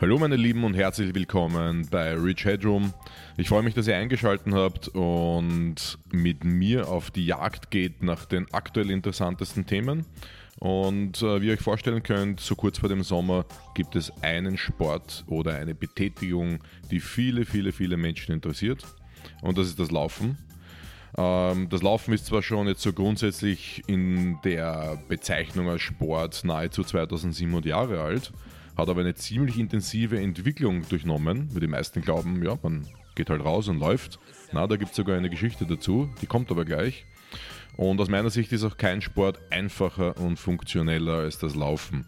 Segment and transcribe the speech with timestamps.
[0.00, 2.94] Hallo meine Lieben und herzlich willkommen bei Rich Headroom.
[3.36, 8.24] Ich freue mich, dass ihr eingeschaltet habt und mit mir auf die Jagd geht nach
[8.24, 10.06] den aktuell interessantesten Themen.
[10.58, 14.56] Und äh, wie ihr euch vorstellen könnt, so kurz vor dem Sommer gibt es einen
[14.56, 16.60] Sport oder eine Betätigung,
[16.90, 18.86] die viele, viele, viele Menschen interessiert.
[19.42, 20.38] Und das ist das Laufen.
[21.18, 26.84] Ähm, das Laufen ist zwar schon jetzt so grundsätzlich in der Bezeichnung als Sport nahezu
[26.84, 28.32] 2700 Jahre alt,
[28.80, 33.44] hat aber eine ziemlich intensive Entwicklung durchnommen, weil die meisten glauben, ja, man geht halt
[33.44, 34.18] raus und läuft.
[34.52, 37.04] Na, da gibt es sogar eine Geschichte dazu, die kommt aber gleich.
[37.76, 42.06] Und aus meiner Sicht ist auch kein Sport einfacher und funktioneller als das Laufen.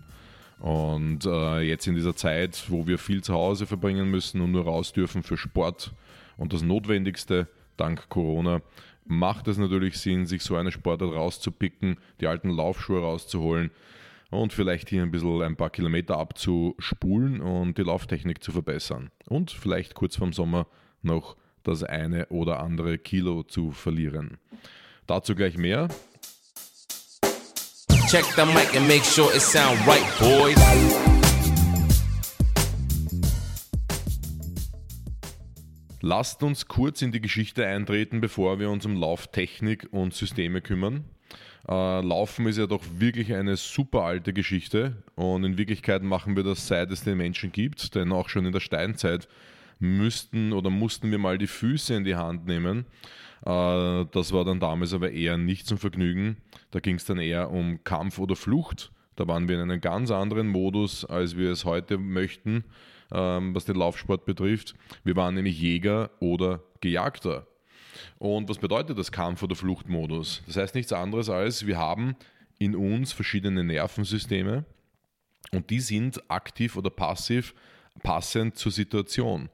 [0.59, 4.65] Und äh, jetzt in dieser Zeit, wo wir viel zu Hause verbringen müssen und nur
[4.65, 5.93] raus dürfen für Sport
[6.37, 8.62] und das Notwendigste dank Corona,
[9.05, 13.70] macht es natürlich Sinn, sich so eine Sportart rauszupicken, die alten Laufschuhe rauszuholen
[14.32, 19.11] und vielleicht hier ein bisschen ein paar Kilometer abzuspulen und die Lauftechnik zu verbessern.
[19.28, 20.66] Und vielleicht kurz vorm Sommer
[21.02, 24.39] noch das eine oder andere Kilo zu verlieren.
[25.06, 25.89] Dazu gleich mehr.
[28.08, 30.58] Check the mic and make sure it sound right, boys.
[36.00, 41.05] Lasst uns kurz in die Geschichte eintreten, bevor wir uns um Lauftechnik und Systeme kümmern.
[41.68, 46.42] Äh, Laufen ist ja doch wirklich eine super alte Geschichte und in Wirklichkeit machen wir
[46.42, 49.28] das seit es den Menschen gibt, denn auch schon in der Steinzeit
[49.78, 52.86] müssten oder mussten wir mal die Füße in die Hand nehmen.
[53.44, 56.36] Äh, das war dann damals aber eher nicht zum Vergnügen.
[56.70, 58.92] Da ging es dann eher um Kampf oder Flucht.
[59.16, 62.64] Da waren wir in einem ganz anderen Modus, als wir es heute möchten,
[63.12, 64.74] ähm, was den Laufsport betrifft.
[65.05, 67.46] Wir waren nämlich Jäger oder Gejagter.
[68.19, 70.42] Und was bedeutet das Kampf- oder Fluchtmodus?
[70.47, 72.17] Das heißt nichts anderes als, wir haben
[72.58, 74.64] in uns verschiedene Nervensysteme
[75.53, 77.55] und die sind aktiv oder passiv
[78.03, 79.48] passend zur Situation.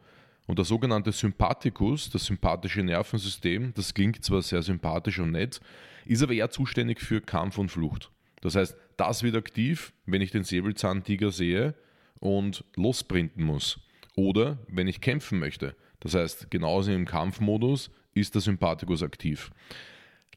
[0.47, 5.61] Und der sogenannte Sympathikus, das sympathische Nervensystem, das klingt zwar sehr sympathisch und nett,
[6.07, 8.11] ist aber eher zuständig für Kampf und Flucht.
[8.41, 11.75] Das heißt, das wird aktiv, wenn ich den Säbelzahntiger sehe
[12.19, 13.81] und lossprinten muss.
[14.17, 15.77] Oder wenn ich kämpfen möchte.
[16.01, 19.51] Das heißt, genauso im Kampfmodus ist der Sympathikus aktiv.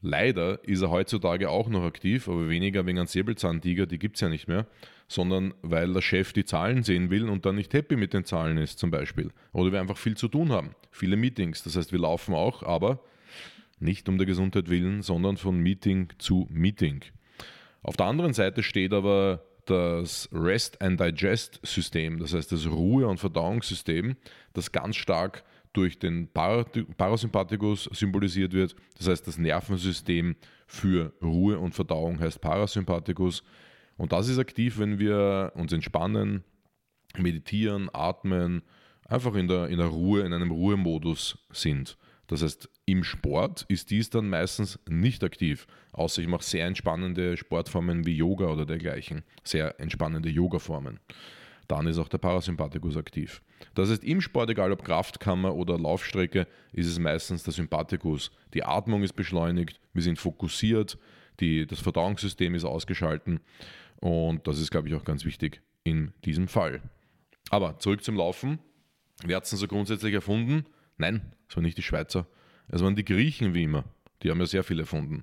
[0.00, 4.20] Leider ist er heutzutage auch noch aktiv, aber weniger wegen einem Säbelzahntiger, die gibt es
[4.20, 4.66] ja nicht mehr,
[5.06, 8.58] sondern weil der Chef die Zahlen sehen will und dann nicht happy mit den Zahlen
[8.58, 9.30] ist, zum Beispiel.
[9.52, 11.62] Oder wir einfach viel zu tun haben, viele Meetings.
[11.62, 13.00] Das heißt, wir laufen auch, aber
[13.78, 17.02] nicht um der Gesundheit willen, sondern von Meeting zu Meeting.
[17.82, 23.06] Auf der anderen Seite steht aber das Rest and Digest System, das heißt das Ruhe-
[23.06, 24.16] und Verdauungssystem,
[24.52, 28.76] das ganz stark durch den Parasympathikus symbolisiert wird.
[28.98, 33.42] Das heißt, das Nervensystem für Ruhe und Verdauung heißt Parasympathikus.
[33.96, 36.44] Und das ist aktiv, wenn wir uns entspannen,
[37.16, 38.62] meditieren, atmen,
[39.06, 41.96] einfach in der, in der Ruhe, in einem Ruhemodus sind.
[42.26, 47.36] Das heißt, im Sport ist dies dann meistens nicht aktiv, außer ich mache sehr entspannende
[47.36, 51.00] Sportformen wie Yoga oder dergleichen, sehr entspannende Yoga-Formen
[51.72, 53.42] dann ist auch der Parasympathikus aktiv.
[53.74, 58.30] Das heißt, im Sport, egal ob Kraftkammer oder Laufstrecke, ist es meistens der Sympathikus.
[58.52, 60.98] Die Atmung ist beschleunigt, wir sind fokussiert,
[61.40, 63.40] die, das Verdauungssystem ist ausgeschalten
[64.00, 66.82] und das ist, glaube ich, auch ganz wichtig in diesem Fall.
[67.48, 68.58] Aber zurück zum Laufen.
[69.24, 70.66] Wer hat es denn so grundsätzlich erfunden?
[70.98, 72.26] Nein, es waren nicht die Schweizer.
[72.68, 73.84] Es waren die Griechen wie immer.
[74.22, 75.22] Die haben ja sehr viel erfunden.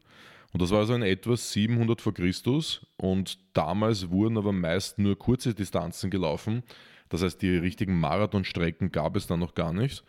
[0.51, 5.17] Und das war also in etwa 700 vor Christus und damals wurden aber meist nur
[5.17, 6.63] kurze Distanzen gelaufen.
[7.09, 10.03] Das heißt, die richtigen Marathonstrecken gab es dann noch gar nicht.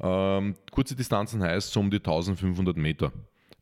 [0.00, 3.12] Ähm, kurze Distanzen heißt so um die 1500 Meter.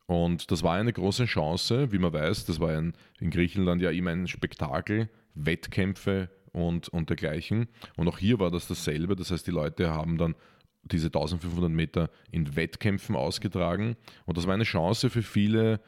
[0.05, 3.89] Und das war eine große Chance, wie man weiß, das war ein, in Griechenland ja
[3.89, 7.67] immer ein Spektakel, Wettkämpfe und, und dergleichen.
[7.95, 9.15] Und auch hier war das dasselbe.
[9.15, 10.35] Das heißt, die Leute haben dann
[10.83, 13.95] diese 1500 Meter in Wettkämpfen ausgetragen.
[14.25, 15.79] Und das war eine Chance für viele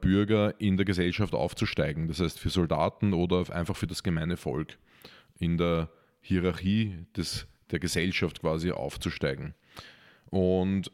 [0.00, 2.08] Bürger in der Gesellschaft aufzusteigen.
[2.08, 4.78] Das heißt für Soldaten oder einfach für das gemeine Volk
[5.38, 5.90] in der
[6.20, 9.54] Hierarchie des, der Gesellschaft quasi aufzusteigen.
[10.30, 10.90] Und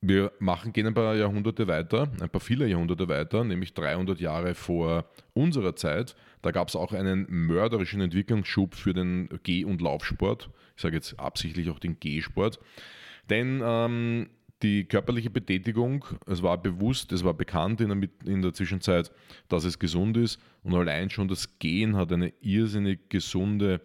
[0.00, 4.54] wir machen, gehen ein paar Jahrhunderte weiter, ein paar viele Jahrhunderte weiter, nämlich 300 Jahre
[4.54, 6.14] vor unserer Zeit.
[6.42, 10.50] Da gab es auch einen mörderischen Entwicklungsschub für den Geh- und Laufsport.
[10.76, 12.58] Ich sage jetzt absichtlich auch den Gehsport.
[13.30, 14.28] Denn ähm,
[14.64, 19.12] die körperliche Betätigung, es war bewusst, es war bekannt in der, in der Zwischenzeit,
[19.48, 23.82] dass es gesund ist und allein schon das Gehen hat eine irrsinnig gesunde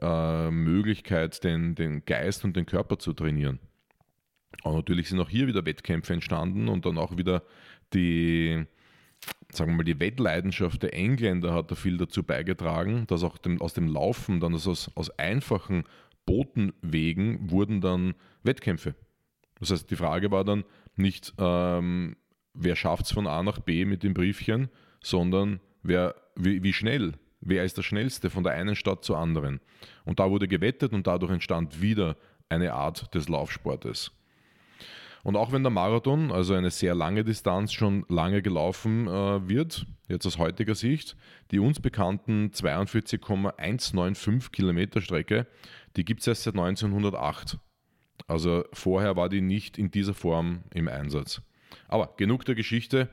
[0.00, 3.58] äh, Möglichkeit, den, den Geist und den Körper zu trainieren.
[4.62, 7.42] Und natürlich sind auch hier wieder Wettkämpfe entstanden und dann auch wieder
[7.92, 8.64] die,
[9.50, 13.60] sagen wir mal, die Wettleidenschaft der Engländer hat da viel dazu beigetragen, dass auch dem,
[13.60, 15.84] aus dem Laufen, dann aus, aus einfachen
[16.24, 18.14] Botenwegen wurden dann
[18.44, 18.94] Wettkämpfe.
[19.60, 20.64] Das heißt, die Frage war dann
[20.96, 22.16] nicht, ähm,
[22.54, 24.68] wer schafft es von A nach B mit dem Briefchen,
[25.02, 29.60] sondern wer, wie, wie schnell, wer ist der Schnellste von der einen Stadt zur anderen.
[30.04, 32.16] Und da wurde gewettet und dadurch entstand wieder
[32.48, 34.12] eine Art des Laufsportes.
[35.24, 39.86] Und auch wenn der Marathon, also eine sehr lange Distanz, schon lange gelaufen äh, wird,
[40.06, 41.16] jetzt aus heutiger Sicht,
[41.50, 45.46] die uns bekannten 42,195 Kilometer Strecke,
[45.96, 47.58] die gibt es erst seit 1908.
[48.26, 51.42] Also vorher war die nicht in dieser Form im Einsatz.
[51.88, 53.08] Aber genug der Geschichte.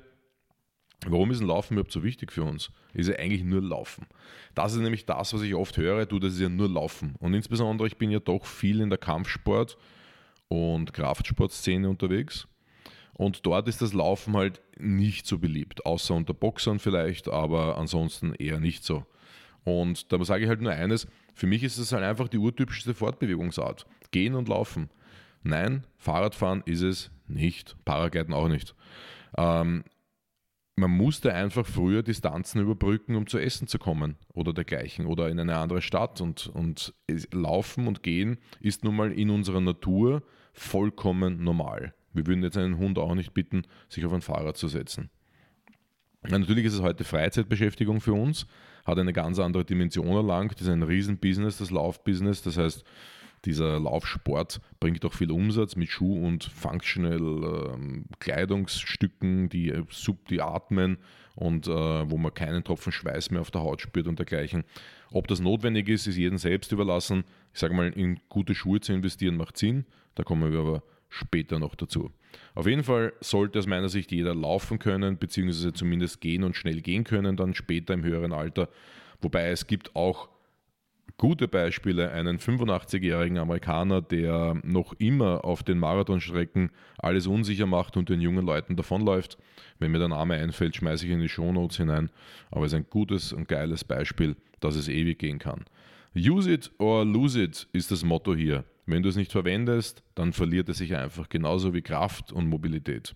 [1.08, 2.70] Warum ist ein Laufen überhaupt so wichtig für uns?
[2.94, 4.06] Ist ja eigentlich nur Laufen.
[4.54, 7.16] Das ist nämlich das, was ich oft höre, du, das ist ja nur Laufen.
[7.20, 9.78] Und insbesondere, ich bin ja doch viel in der Kampfsport-
[10.48, 12.48] und Kraftsportszene unterwegs.
[13.14, 18.34] Und dort ist das Laufen halt nicht so beliebt, außer unter Boxern vielleicht, aber ansonsten
[18.36, 19.06] eher nicht so.
[19.64, 22.94] Und da sage ich halt nur eines, für mich ist es halt einfach die urtypischste
[22.94, 23.86] Fortbewegungsart.
[24.12, 24.90] Gehen und laufen.
[25.44, 28.76] Nein, Fahrradfahren ist es nicht, Paragleiten auch nicht.
[29.38, 29.84] Ähm,
[30.76, 35.40] man musste einfach früher Distanzen überbrücken, um zu essen zu kommen oder dergleichen oder in
[35.40, 36.22] eine andere Stadt.
[36.22, 36.94] Und, und
[37.32, 40.24] Laufen und Gehen ist nun mal in unserer Natur
[40.54, 41.94] vollkommen normal.
[42.14, 45.10] Wir würden jetzt einen Hund auch nicht bitten, sich auf ein Fahrrad zu setzen.
[46.28, 48.46] Natürlich ist es heute Freizeitbeschäftigung für uns,
[48.86, 50.60] hat eine ganz andere Dimension erlangt.
[50.60, 52.44] Ist ein Riesenbusiness, das Laufbusiness.
[52.44, 52.84] Das heißt,
[53.46, 59.84] dieser Laufsport bringt auch viel Umsatz mit Schuh- und Functional ähm, Kleidungsstücken, die, äh,
[60.30, 60.98] die atmen
[61.36, 64.64] und äh, wo man keinen Tropfen Schweiß mehr auf der Haut spürt und dergleichen.
[65.12, 67.24] Ob das notwendig ist, ist jedem selbst überlassen.
[67.54, 69.86] Ich sage mal, in gute Schuhe zu investieren macht Sinn.
[70.16, 72.12] Da kommen wir aber später noch dazu.
[72.56, 76.82] Auf jeden Fall sollte aus meiner Sicht jeder laufen können, beziehungsweise zumindest gehen und schnell
[76.82, 78.70] gehen können, dann später im höheren Alter.
[79.22, 80.30] Wobei es gibt auch
[81.22, 88.10] gute Beispiele, einen 85-jährigen Amerikaner, der noch immer auf den Marathonstrecken alles unsicher macht und
[88.10, 89.38] den jungen Leuten davonläuft.
[89.78, 92.10] Wenn mir der Name einfällt, schmeiße ich in die Shownotes hinein.
[92.50, 95.64] Aber es ist ein gutes und geiles Beispiel, dass es ewig gehen kann.
[96.16, 98.66] Use it or lose it ist das Motto hier.
[98.88, 103.16] Wenn du es nicht verwendest, dann verliert es sich einfach genauso wie Kraft und Mobilität.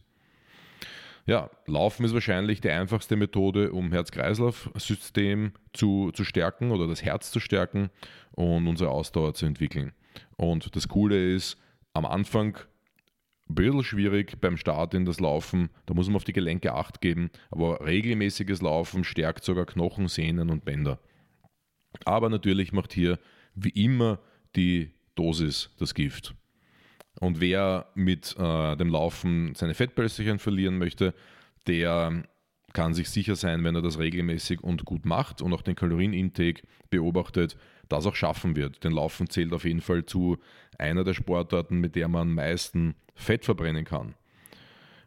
[1.27, 7.31] Ja, Laufen ist wahrscheinlich die einfachste Methode, um Herz-Kreislauf-System zu, zu stärken oder das Herz
[7.31, 7.89] zu stärken
[8.33, 9.93] und unsere Ausdauer zu entwickeln.
[10.37, 11.57] Und das Coole ist,
[11.93, 12.57] am Anfang
[13.49, 17.01] ein bisschen schwierig beim Start in das Laufen, da muss man auf die Gelenke acht
[17.01, 20.99] geben, aber regelmäßiges Laufen stärkt sogar Knochen, Sehnen und Bänder.
[22.05, 23.17] Aber natürlich macht hier
[23.55, 24.19] wie immer
[24.55, 26.35] die Dosis das Gift.
[27.19, 31.13] Und wer mit äh, dem Laufen seine Fettpölsterchen verlieren möchte,
[31.67, 32.23] der
[32.73, 36.63] kann sich sicher sein, wenn er das regelmäßig und gut macht und auch den Kalorienintake
[36.89, 37.55] beobachtet,
[37.87, 38.83] das auch schaffen wird.
[38.83, 40.37] Denn Laufen zählt auf jeden Fall zu
[40.77, 44.13] einer der Sportarten, mit der man am meisten Fett verbrennen kann.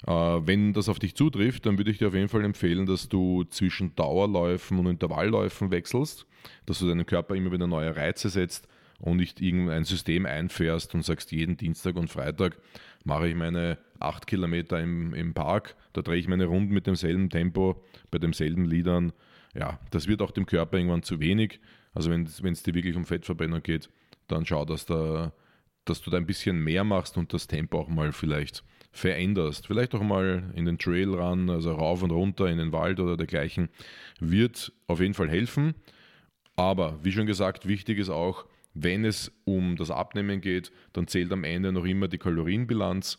[0.06, 3.08] Äh, wenn das auf dich zutrifft, dann würde ich dir auf jeden Fall empfehlen, dass
[3.08, 6.26] du zwischen Dauerläufen und Intervallläufen wechselst,
[6.64, 8.66] dass du deinem Körper immer wieder neue Reize setzt
[8.98, 12.58] und nicht irgendein System einfährst und sagst, jeden Dienstag und Freitag
[13.04, 17.30] mache ich meine acht Kilometer im, im Park, da drehe ich meine Runden mit demselben
[17.30, 19.12] Tempo, bei demselben Liedern.
[19.54, 21.60] Ja, das wird auch dem Körper irgendwann zu wenig.
[21.94, 23.88] Also wenn es dir wirklich um Fettverbrennung geht,
[24.28, 25.32] dann schau, dass, da,
[25.84, 29.66] dass du da ein bisschen mehr machst und das Tempo auch mal vielleicht veränderst.
[29.66, 33.16] Vielleicht auch mal in den Trail ran, also rauf und runter in den Wald oder
[33.16, 33.68] dergleichen,
[34.20, 35.74] wird auf jeden Fall helfen.
[36.56, 38.44] Aber wie schon gesagt, wichtig ist auch,
[38.82, 43.18] wenn es um das Abnehmen geht, dann zählt am Ende noch immer die Kalorienbilanz.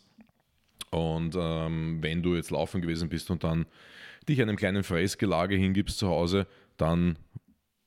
[0.90, 3.66] Und ähm, wenn du jetzt laufen gewesen bist und dann
[4.28, 7.16] dich einem kleinen Fressgelage hingibst zu Hause, dann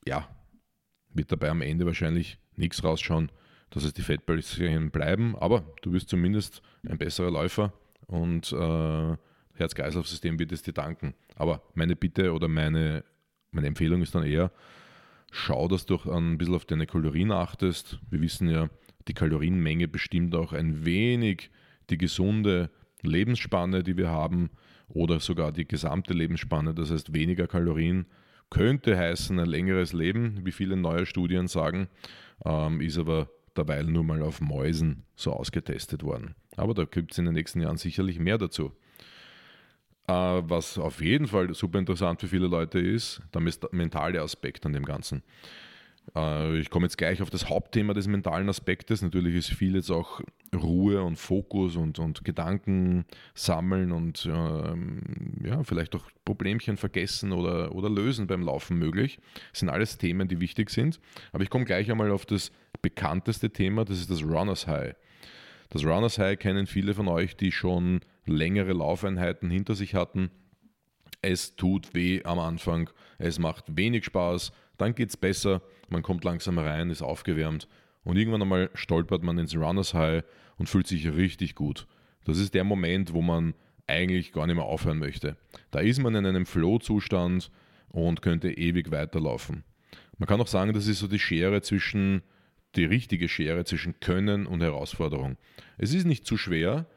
[0.05, 0.27] ja,
[1.13, 3.31] wird dabei am Ende wahrscheinlich nichts rausschauen,
[3.71, 7.73] dass es die Fettpölzchen bleiben, aber du wirst zumindest ein besserer Läufer
[8.07, 9.17] und äh,
[9.55, 11.13] Herz-Kreislauf-System wird es dir danken.
[11.35, 13.03] Aber meine Bitte oder meine,
[13.51, 14.51] meine Empfehlung ist dann eher,
[15.33, 17.99] schau, dass du auch ein bisschen auf deine Kalorien achtest.
[18.09, 18.69] Wir wissen ja,
[19.07, 21.49] die Kalorienmenge bestimmt auch ein wenig
[21.89, 22.69] die gesunde
[23.01, 24.51] Lebensspanne, die wir haben,
[24.87, 26.75] oder sogar die gesamte Lebensspanne.
[26.75, 28.05] Das heißt, weniger Kalorien
[28.51, 31.87] könnte heißen ein längeres Leben, wie viele neue Studien sagen,
[32.45, 36.35] ähm, ist aber derweil nur mal auf Mäusen so ausgetestet worden.
[36.55, 38.71] Aber da gibt es in den nächsten Jahren sicherlich mehr dazu.
[40.07, 43.41] Äh, was auf jeden Fall super interessant für viele Leute ist, der
[43.71, 45.23] mentale Aspekt an dem Ganzen.
[46.15, 49.01] Äh, ich komme jetzt gleich auf das Hauptthema des mentalen Aspektes.
[49.01, 50.21] Natürlich ist viel jetzt auch
[50.53, 55.01] Ruhe und Fokus und, und Gedanken sammeln und ähm,
[55.43, 59.19] ja, vielleicht auch Problemchen vergessen oder, oder lösen beim Laufen möglich.
[59.51, 60.99] Das sind alles Themen, die wichtig sind.
[61.31, 64.95] Aber ich komme gleich einmal auf das bekannteste Thema, das ist das Runners High.
[65.73, 70.29] Das Runners High kennen viele von euch, die schon längere Laufeinheiten hinter sich hatten.
[71.23, 76.25] Es tut weh am Anfang, es macht wenig Spaß, dann geht es besser, man kommt
[76.25, 77.67] langsam rein, ist aufgewärmt
[78.03, 80.23] und irgendwann einmal stolpert man ins Runners High
[80.57, 81.87] und fühlt sich richtig gut.
[82.23, 83.55] Das ist der Moment, wo man
[83.87, 85.37] eigentlich gar nicht mehr aufhören möchte.
[85.71, 87.49] Da ist man in einem Flow-Zustand
[87.89, 89.63] und könnte ewig weiterlaufen.
[90.19, 92.21] Man kann auch sagen, das ist so die Schere zwischen,
[92.75, 95.37] die richtige Schere zwischen Können und Herausforderung.
[95.77, 96.87] Es ist nicht zu schwer,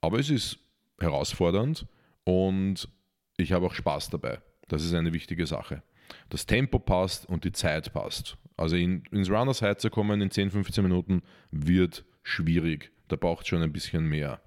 [0.00, 0.58] aber es ist
[1.00, 1.86] herausfordernd
[2.24, 2.88] und
[3.36, 4.40] ich habe auch Spaß dabei.
[4.68, 5.82] Das ist eine wichtige Sache.
[6.28, 8.36] Das Tempo passt und die Zeit passt.
[8.56, 12.92] Also in, ins Runners High zu kommen in 10, 15 Minuten wird schwierig.
[13.08, 14.40] Da braucht es schon ein bisschen mehr.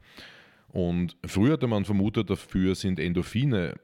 [0.67, 3.75] Und früher hatte man vermutet, dafür sind Endorphine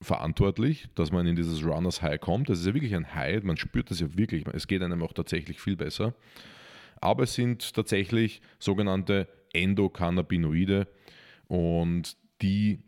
[0.00, 2.48] verantwortlich, dass man in dieses Runners High kommt.
[2.48, 4.44] Das ist ja wirklich ein High, man spürt das ja wirklich.
[4.52, 6.14] Es geht einem auch tatsächlich viel besser.
[7.00, 10.86] Aber es sind tatsächlich sogenannte Endokannabinoide
[11.48, 12.82] und die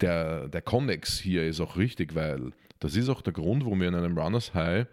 [0.00, 3.88] der, der Connex hier ist auch richtig, weil das ist auch der Grund, warum wir
[3.88, 4.86] in einem Runners High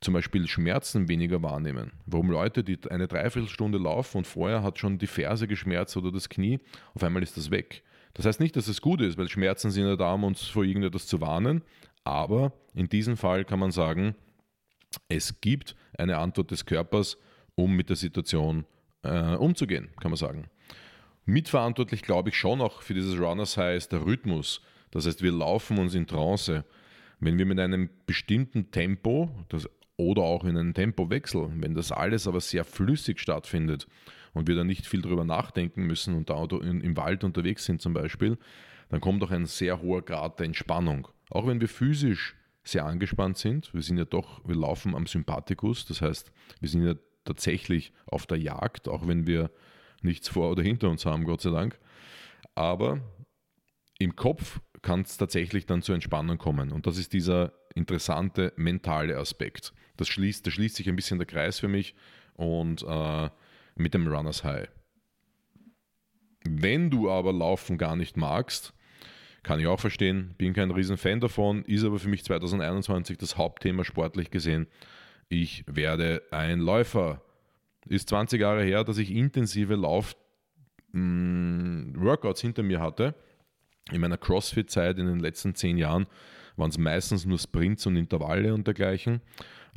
[0.00, 1.92] zum Beispiel Schmerzen weniger wahrnehmen.
[2.04, 6.28] Warum Leute, die eine Dreiviertelstunde laufen und vorher hat schon die Ferse geschmerzt oder das
[6.28, 6.58] Knie,
[6.94, 7.83] auf einmal ist das weg.
[8.14, 10.64] Das heißt nicht, dass es gut ist, weil Schmerzen sind ja da, um uns vor
[10.64, 11.62] irgendetwas zu warnen,
[12.04, 14.14] aber in diesem Fall kann man sagen,
[15.08, 17.18] es gibt eine Antwort des Körpers,
[17.56, 18.64] um mit der Situation
[19.02, 20.48] äh, umzugehen, kann man sagen.
[21.24, 24.60] Mitverantwortlich glaube ich schon auch für dieses Runners High ist der Rhythmus.
[24.90, 26.64] Das heißt, wir laufen uns in Trance.
[27.18, 32.28] Wenn wir mit einem bestimmten Tempo das, oder auch in einem Tempowechsel, wenn das alles
[32.28, 33.86] aber sehr flüssig stattfindet
[34.34, 37.94] und wir da nicht viel drüber nachdenken müssen und da im Wald unterwegs sind zum
[37.94, 38.36] Beispiel,
[38.90, 41.08] dann kommt auch ein sehr hoher Grad der Entspannung.
[41.30, 45.86] Auch wenn wir physisch sehr angespannt sind, wir sind ja doch, wir laufen am Sympathikus,
[45.86, 49.50] das heißt, wir sind ja tatsächlich auf der Jagd, auch wenn wir
[50.02, 51.78] nichts vor oder hinter uns haben, Gott sei Dank.
[52.54, 53.00] Aber
[53.98, 56.70] im Kopf kann es tatsächlich dann zur Entspannung kommen.
[56.70, 59.72] Und das ist dieser interessante mentale Aspekt.
[59.96, 61.94] Das schließt, da schließt sich ein bisschen der Kreis für mich
[62.34, 63.30] und äh,
[63.74, 64.68] mit dem Runners High.
[66.46, 68.74] Wenn du aber Laufen gar nicht magst,
[69.42, 73.84] kann ich auch verstehen, bin kein Riesenfan davon, ist aber für mich 2021 das Hauptthema
[73.84, 74.66] sportlich gesehen.
[75.28, 77.22] Ich werde ein Läufer
[77.88, 83.14] ist 20 Jahre her, dass ich intensive Lauf-Workouts hm, hinter mir hatte.
[83.92, 86.06] In meiner CrossFit-Zeit in den letzten 10 Jahren
[86.56, 89.20] waren es meistens nur Sprints und Intervalle und dergleichen.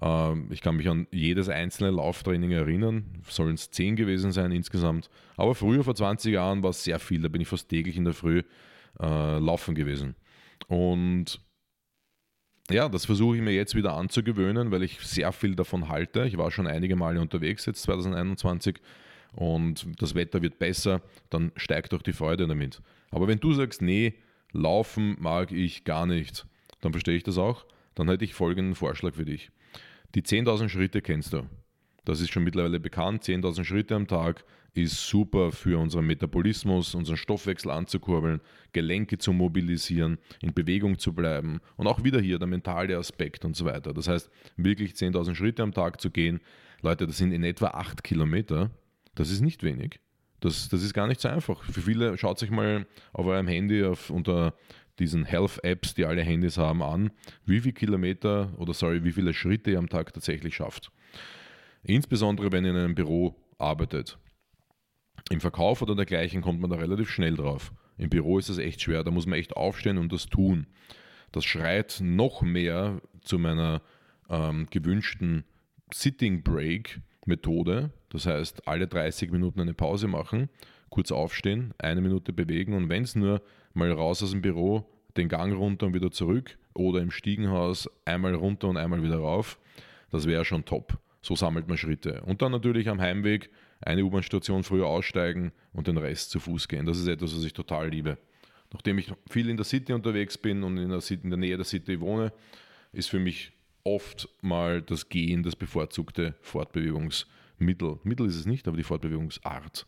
[0.02, 5.10] Ähm, ich kann mich an jedes einzelne Lauftraining erinnern, sollen es 10 gewesen sein insgesamt.
[5.36, 8.06] Aber früher, vor 20 Jahren, war es sehr viel, da bin ich fast täglich in
[8.06, 8.44] der Früh
[9.00, 10.16] äh, laufen gewesen.
[10.68, 11.40] Und
[12.70, 16.26] ja, das versuche ich mir jetzt wieder anzugewöhnen, weil ich sehr viel davon halte.
[16.26, 18.80] Ich war schon einige Male unterwegs jetzt 2021
[19.34, 22.82] und das Wetter wird besser, dann steigt auch die Freude damit.
[23.12, 24.16] Aber wenn du sagst, nee,
[24.52, 26.46] laufen mag ich gar nicht,
[26.82, 27.66] dann verstehe ich das auch.
[27.96, 29.50] Dann hätte ich folgenden Vorschlag für dich.
[30.18, 31.48] Die 10.000 Schritte kennst du.
[32.04, 33.22] Das ist schon mittlerweile bekannt.
[33.22, 38.42] 10.000 Schritte am Tag ist super für unseren Metabolismus, unseren Stoffwechsel anzukurbeln,
[38.74, 43.56] Gelenke zu mobilisieren, in Bewegung zu bleiben und auch wieder hier der mentale Aspekt und
[43.56, 43.94] so weiter.
[43.94, 46.40] Das heißt, wirklich 10.000 Schritte am Tag zu gehen,
[46.82, 48.72] Leute, das sind in etwa 8 Kilometer,
[49.14, 50.00] das ist nicht wenig.
[50.40, 51.64] Das, das ist gar nicht so einfach.
[51.64, 54.56] Für viele, schaut sich mal auf eurem Handy auf, unter
[55.00, 57.12] diesen Health-Apps, die alle Handys haben, an,
[57.46, 60.92] wie viele Kilometer oder sorry, wie viele Schritte ihr am Tag tatsächlich schafft.
[61.84, 64.18] Insbesondere wenn ihr in einem Büro arbeitet.
[65.30, 67.74] Im Verkauf oder dergleichen kommt man da relativ schnell drauf.
[67.98, 70.68] Im Büro ist es echt schwer, da muss man echt aufstehen und das tun.
[71.32, 73.82] Das schreit noch mehr zu meiner
[74.30, 75.44] ähm, gewünschten
[75.94, 77.92] Sitting Break Methode.
[78.10, 80.50] Das heißt, alle 30 Minuten eine Pause machen,
[80.90, 83.42] kurz aufstehen, eine Minute bewegen und wenn es nur
[83.78, 88.36] mal raus aus dem Büro, den Gang runter und wieder zurück oder im Stiegenhaus einmal
[88.36, 89.60] runter und einmal wieder rauf,
[90.12, 91.00] das wäre schon top.
[91.22, 92.22] So sammelt man Schritte.
[92.26, 93.50] Und dann natürlich am Heimweg
[93.82, 96.86] eine U-Bahn-Station früher aussteigen und den Rest zu Fuß gehen.
[96.86, 98.18] Das ist etwas, was ich total liebe.
[98.72, 101.58] Nachdem ich viel in der City unterwegs bin und in der, City, in der Nähe
[101.58, 102.32] der City wohne,
[102.92, 103.52] ist für mich
[103.84, 108.00] oft mal das Gehen das bevorzugte Fortbewegungsmittel.
[108.04, 109.86] Mittel ist es nicht, aber die Fortbewegungsart.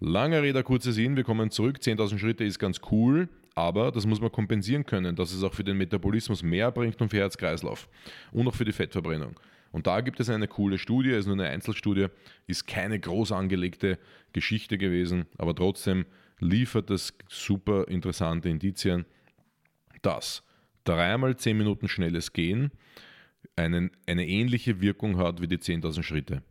[0.00, 1.78] Lange Rede, kurzer Sinn, wir kommen zurück.
[1.80, 5.64] 10.000 Schritte ist ganz cool, aber das muss man kompensieren können, dass es auch für
[5.64, 7.88] den Metabolismus mehr bringt und für Herz-Kreislauf
[8.32, 9.38] und auch für die Fettverbrennung.
[9.70, 12.06] Und da gibt es eine coole Studie, ist nur eine Einzelstudie,
[12.46, 13.98] ist keine groß angelegte
[14.32, 16.06] Geschichte gewesen, aber trotzdem
[16.38, 19.04] liefert es super interessante Indizien,
[20.02, 20.42] dass
[20.84, 22.70] dreimal 10 Minuten schnelles Gehen
[23.56, 26.42] einen, eine ähnliche Wirkung hat wie die 10.000 Schritte.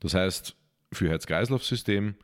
[0.00, 0.56] Das heißt,
[0.92, 2.14] für Herz-Kreislauf-System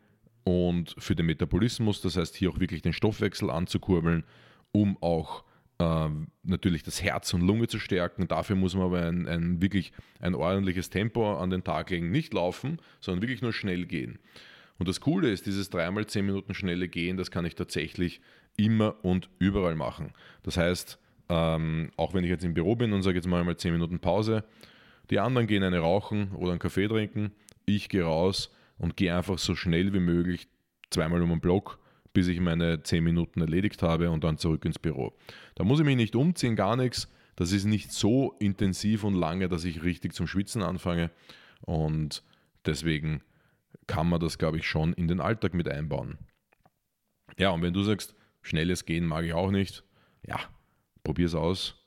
[0.44, 4.24] und für den Metabolismus, das heißt hier auch wirklich den Stoffwechsel anzukurbeln,
[4.72, 5.44] um auch
[5.78, 6.08] äh,
[6.42, 8.28] natürlich das Herz und Lunge zu stärken.
[8.28, 12.34] Dafür muss man aber ein, ein, wirklich ein ordentliches Tempo an den Tag legen, nicht
[12.34, 14.18] laufen, sondern wirklich nur schnell gehen.
[14.78, 18.20] Und das Coole ist, dieses dreimal 10 Minuten schnelle Gehen, das kann ich tatsächlich
[18.56, 20.12] immer und überall machen.
[20.42, 23.56] Das heißt, ähm, auch wenn ich jetzt im Büro bin und sage jetzt mal, mal
[23.56, 24.44] 10 Minuten Pause,
[25.10, 27.32] die anderen gehen eine rauchen oder einen Kaffee trinken,
[27.64, 30.48] ich gehe raus und gehe einfach so schnell wie möglich
[30.90, 31.78] zweimal um den Block,
[32.12, 35.16] bis ich meine 10 Minuten erledigt habe und dann zurück ins Büro.
[35.54, 37.08] Da muss ich mich nicht umziehen, gar nichts.
[37.36, 41.10] Das ist nicht so intensiv und lange, dass ich richtig zum Schwitzen anfange.
[41.62, 42.22] Und
[42.66, 43.22] deswegen
[43.86, 46.18] kann man das, glaube ich, schon in den Alltag mit einbauen.
[47.38, 49.84] Ja, und wenn du sagst, schnelles Gehen mag ich auch nicht,
[50.26, 50.38] ja,
[51.02, 51.86] probier es aus.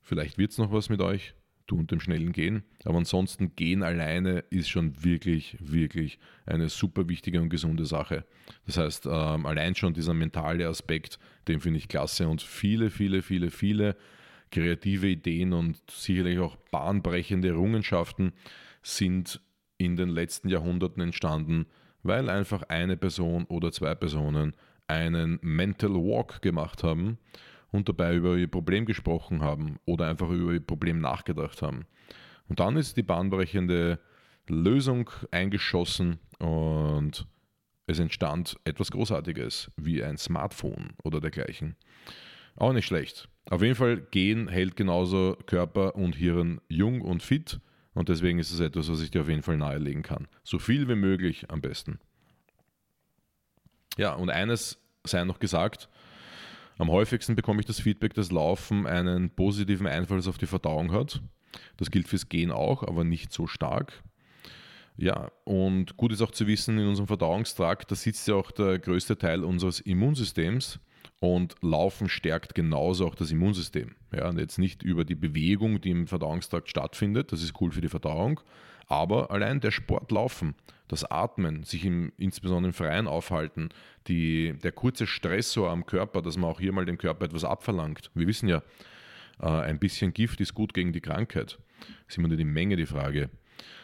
[0.00, 1.34] Vielleicht wird es noch was mit euch,
[1.70, 2.62] du und dem schnellen Gehen.
[2.84, 8.24] Aber ansonsten Gehen alleine ist schon wirklich, wirklich eine super wichtige und gesunde Sache.
[8.66, 13.22] Das heißt, ähm, allein schon dieser mentale Aspekt, den finde ich klasse und viele, viele,
[13.22, 13.96] viele, viele
[14.50, 18.32] kreative Ideen und sicherlich auch bahnbrechende Errungenschaften
[18.82, 19.40] sind
[19.78, 21.66] in den letzten Jahrhunderten entstanden,
[22.02, 24.54] weil einfach eine Person oder zwei Personen
[24.88, 27.18] einen Mental Walk gemacht haben
[27.70, 31.86] und dabei über ihr Problem gesprochen haben oder einfach über ihr Problem nachgedacht haben.
[32.48, 34.00] Und dann ist die bahnbrechende
[34.48, 37.26] Lösung eingeschossen und
[37.86, 41.76] es entstand etwas Großartiges wie ein Smartphone oder dergleichen.
[42.56, 43.28] Auch nicht schlecht.
[43.48, 47.60] Auf jeden Fall, Gehen hält genauso Körper und Hirn jung und fit
[47.94, 50.28] und deswegen ist es etwas, was ich dir auf jeden Fall nahelegen kann.
[50.44, 51.98] So viel wie möglich am besten.
[53.96, 55.88] Ja, und eines sei noch gesagt,
[56.80, 61.20] am häufigsten bekomme ich das Feedback, dass Laufen einen positiven Einfluss auf die Verdauung hat.
[61.76, 64.02] Das gilt fürs Gehen auch, aber nicht so stark.
[64.96, 68.78] Ja, und gut ist auch zu wissen, in unserem Verdauungstrakt, da sitzt ja auch der
[68.78, 70.80] größte Teil unseres Immunsystems
[71.18, 73.94] und Laufen stärkt genauso auch das Immunsystem.
[74.14, 77.82] Ja, und jetzt nicht über die Bewegung, die im Verdauungstrakt stattfindet, das ist cool für
[77.82, 78.40] die Verdauung,
[78.90, 80.54] aber allein der Sport Laufen,
[80.88, 83.68] das Atmen, sich im, insbesondere im Freien aufhalten,
[84.08, 88.10] die, der kurze Stressor am Körper, dass man auch hier mal dem Körper etwas abverlangt.
[88.14, 88.62] Wir wissen ja,
[89.40, 91.58] äh, ein bisschen Gift ist gut gegen die Krankheit.
[91.78, 93.30] Das ist immer nur die Menge die Frage.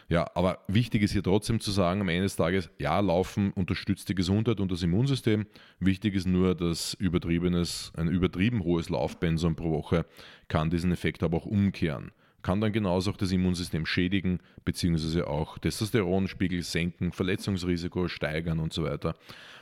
[0.09, 4.09] Ja, aber wichtig ist hier trotzdem zu sagen, am Ende des Tages, ja, Laufen unterstützt
[4.09, 5.45] die Gesundheit und das Immunsystem.
[5.79, 10.05] Wichtig ist nur, dass übertriebenes, ein übertrieben hohes Laufpensum pro Woche
[10.49, 12.11] kann diesen Effekt aber auch umkehren
[12.47, 18.85] kann dann genauso auch das Immunsystem schädigen, beziehungsweise auch Testosteronspiegel senken, Verletzungsrisiko steigern und so
[18.85, 19.17] weiter.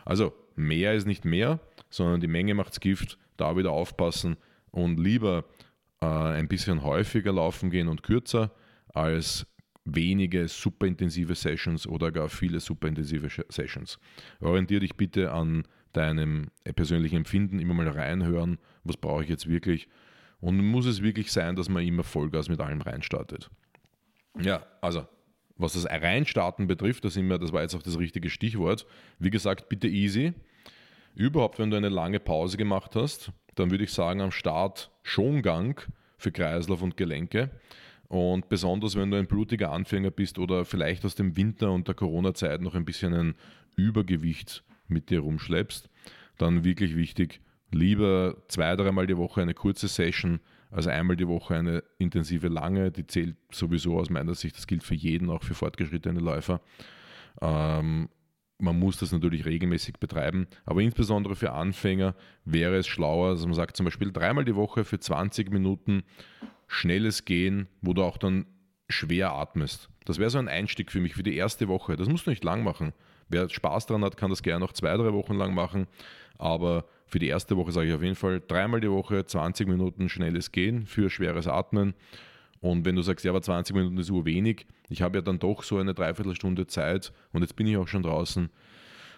[0.06, 4.38] Also mehr ist nicht mehr, sondern die Menge macht's Gift, da wieder aufpassen
[4.70, 5.46] und lieber
[6.00, 8.52] äh, ein bisschen häufiger laufen gehen und kürzer
[8.94, 9.48] als
[9.84, 13.98] wenige superintensive Sessions oder gar viele superintensive Sessions.
[14.42, 19.88] Orientiere dich bitte an deinem persönlichen Empfinden, immer mal reinhören, was brauche ich jetzt wirklich
[20.42, 23.50] und muss es wirklich sein, dass man immer Vollgas mit allem reinstartet.
[24.40, 25.08] Ja, also
[25.58, 28.86] was das Reinstarten betrifft, das, immer, das war jetzt auch das richtige Stichwort.
[29.20, 30.34] Wie gesagt, bitte easy.
[31.16, 35.80] Überhaupt, wenn du eine lange Pause gemacht hast, dann würde ich sagen, am Start Schongang
[36.18, 37.52] für Kreislauf und Gelenke.
[38.10, 41.96] Und besonders, wenn du ein blutiger Anfänger bist oder vielleicht aus dem Winter und der
[41.96, 43.36] Corona-Zeit noch ein bisschen ein
[43.78, 45.90] Übergewicht mit dir rumschleppst,
[46.38, 50.40] dann wirklich wichtig, lieber zwei, dreimal die Woche eine kurze Session
[50.72, 52.92] als einmal die Woche eine intensive lange.
[52.92, 56.62] Die zählt sowieso aus meiner Sicht, das gilt für jeden, auch für fortgeschrittene Läufer.
[57.42, 58.10] Ähm,
[58.58, 63.54] man muss das natürlich regelmäßig betreiben, aber insbesondere für Anfänger wäre es schlauer, dass man
[63.54, 66.04] sagt zum Beispiel dreimal die Woche für 20 Minuten
[66.68, 68.46] schnelles Gehen, wo du auch dann
[68.88, 69.90] schwer atmest.
[70.06, 71.96] Das wäre so ein Einstieg für mich für die erste Woche.
[71.96, 72.94] Das musst du nicht lang machen.
[73.28, 75.88] Wer Spaß daran hat, kann das gerne noch zwei, drei Wochen lang machen.
[76.38, 80.10] Aber für die erste Woche sage ich auf jeden Fall dreimal die Woche 20 Minuten
[80.10, 81.94] schnelles Gehen für schweres Atmen.
[82.62, 85.64] Und wenn du sagst, ja, aber 20 Minuten ist wenig, ich habe ja dann doch
[85.64, 88.50] so eine Dreiviertelstunde Zeit und jetzt bin ich auch schon draußen,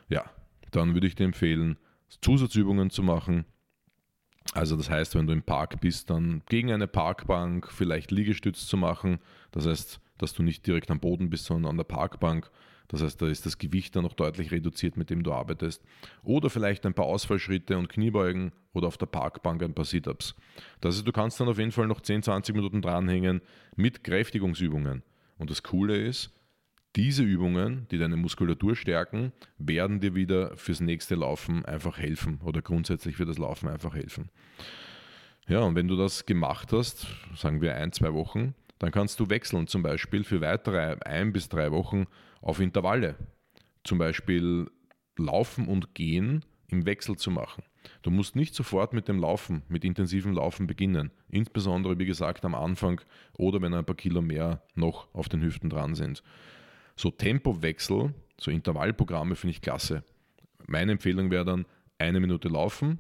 [0.10, 0.30] ja,
[0.72, 1.78] dann würde ich dir empfehlen,
[2.22, 3.46] Zusatzübungen zu machen.
[4.54, 8.78] Also das heißt, wenn du im Park bist, dann gegen eine Parkbank vielleicht Liegestütz zu
[8.78, 9.20] machen.
[9.52, 12.50] Das heißt, dass du nicht direkt am Boden bist, sondern an der Parkbank
[12.88, 15.84] Das heißt, da ist das Gewicht dann noch deutlich reduziert, mit dem du arbeitest.
[16.24, 20.36] Oder vielleicht ein paar Ausfallschritte und Kniebeugen oder auf der Parkbank ein paar Sit-Ups.
[20.80, 23.42] Das heißt, du kannst dann auf jeden Fall noch 10, 20 Minuten dranhängen
[23.76, 25.04] mit Kräftigungsübungen.
[25.38, 26.32] Und das Coole ist,
[26.96, 32.62] diese Übungen, die deine Muskulatur stärken, werden dir wieder fürs nächste Laufen einfach helfen oder
[32.62, 34.30] grundsätzlich für das Laufen einfach helfen.
[35.48, 39.30] Ja, und wenn du das gemacht hast, sagen wir ein, zwei Wochen, dann kannst du
[39.30, 42.08] wechseln, zum Beispiel für weitere ein bis drei Wochen
[42.42, 43.16] auf Intervalle.
[43.84, 44.70] Zum Beispiel
[45.18, 47.64] Laufen und Gehen im Wechsel zu machen.
[48.02, 51.12] Du musst nicht sofort mit dem Laufen, mit intensivem Laufen beginnen.
[51.30, 53.02] Insbesondere, wie gesagt, am Anfang
[53.38, 56.24] oder wenn ein paar Kilo mehr noch auf den Hüften dran sind.
[56.96, 60.04] So Tempowechsel, so Intervallprogramme finde ich klasse.
[60.68, 61.66] Meine Empfehlung wäre dann
[61.98, 63.00] eine Minute laufen,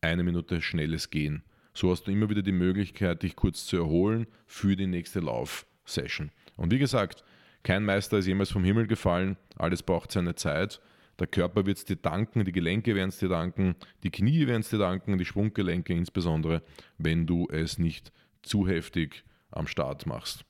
[0.00, 1.42] eine Minute schnelles Gehen.
[1.74, 6.30] So hast du immer wieder die Möglichkeit, dich kurz zu erholen für die nächste Laufsession.
[6.56, 7.24] Und wie gesagt,
[7.62, 10.80] kein Meister ist jemals vom Himmel gefallen, alles braucht seine Zeit.
[11.18, 14.60] Der Körper wird es dir danken, die Gelenke werden es dir danken, die Knie werden
[14.60, 16.62] es dir danken, die Sprunggelenke insbesondere,
[16.96, 20.44] wenn du es nicht zu heftig am Start machst.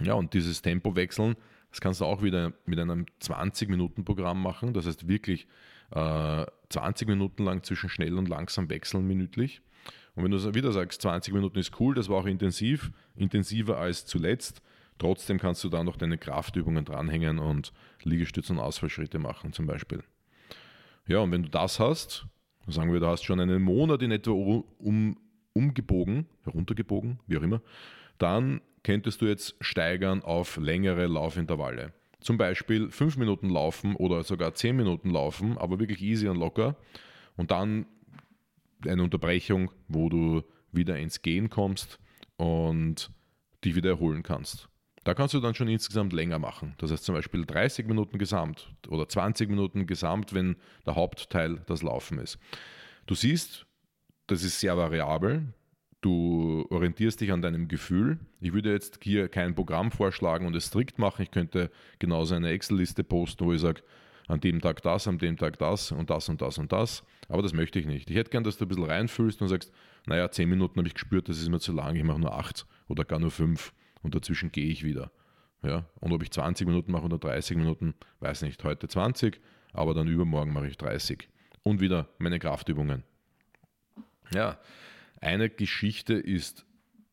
[0.00, 1.36] Ja, und dieses Tempo wechseln,
[1.70, 4.72] das kannst du auch wieder mit einem 20-Minuten-Programm machen.
[4.74, 5.46] Das heißt wirklich
[5.90, 9.62] äh, 20 Minuten lang zwischen schnell und langsam wechseln minütlich.
[10.14, 14.04] Und wenn du wieder sagst, 20 Minuten ist cool, das war auch intensiv, intensiver als
[14.06, 14.62] zuletzt,
[14.98, 20.02] trotzdem kannst du da noch deine Kraftübungen dranhängen und Liegestütze und Ausfallschritte machen zum Beispiel.
[21.06, 22.26] Ja, und wenn du das hast,
[22.66, 25.16] sagen wir, du hast schon einen Monat in etwa um,
[25.54, 27.62] umgebogen, heruntergebogen, wie auch immer,
[28.18, 31.92] dann könntest du jetzt steigern auf längere Laufintervalle.
[32.20, 36.76] Zum Beispiel 5 Minuten laufen oder sogar 10 Minuten laufen, aber wirklich easy und locker.
[37.36, 37.86] Und dann
[38.86, 41.98] eine Unterbrechung, wo du wieder ins Gehen kommst
[42.36, 43.10] und
[43.64, 44.68] dich wieder erholen kannst.
[45.08, 46.74] Da kannst du dann schon insgesamt länger machen.
[46.76, 51.82] Das heißt zum Beispiel 30 Minuten gesamt oder 20 Minuten gesamt, wenn der Hauptteil das
[51.82, 52.38] Laufen ist.
[53.06, 53.64] Du siehst,
[54.26, 55.54] das ist sehr variabel.
[56.02, 58.18] Du orientierst dich an deinem Gefühl.
[58.42, 61.22] Ich würde jetzt hier kein Programm vorschlagen und es strikt machen.
[61.22, 63.80] Ich könnte genauso eine Excel-Liste posten, wo ich sage,
[64.26, 67.02] an dem Tag das, an dem Tag das und das und das und das.
[67.30, 68.10] Aber das möchte ich nicht.
[68.10, 69.72] Ich hätte gern, dass du ein bisschen reinfühlst und sagst,
[70.04, 72.66] naja, zehn Minuten habe ich gespürt, das ist mir zu lang, ich mache nur acht
[72.88, 75.10] oder gar nur fünf und dazwischen gehe ich wieder.
[75.62, 75.86] Ja?
[76.00, 78.62] Und ob ich 20 Minuten mache oder 30 Minuten, weiß nicht.
[78.64, 79.40] Heute 20,
[79.72, 81.28] aber dann übermorgen mache ich 30.
[81.62, 83.02] Und wieder meine Kraftübungen.
[84.32, 84.58] Ja,
[85.20, 86.64] eine Geschichte ist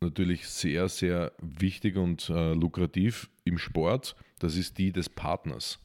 [0.01, 4.15] natürlich sehr, sehr wichtig und äh, lukrativ im Sport.
[4.39, 5.79] Das ist die des Partners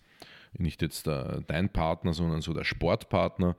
[0.59, 3.57] nicht jetzt der, dein Partner, sondern so der Sportpartner,